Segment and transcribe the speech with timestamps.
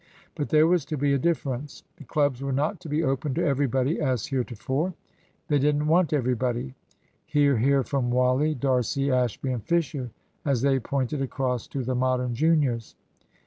[0.33, 1.83] But there was to be a difference.
[1.97, 4.95] The clubs were not to be open to everybody, as heretofore.
[5.47, 6.73] They didn't want everybody.
[7.27, 10.09] (Hear, hear, from Wally, D'Arcy, Ashby, and Fisher,
[10.43, 12.95] as they pointed across to the Modern juniors.)